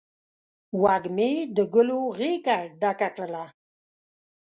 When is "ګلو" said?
1.73-1.99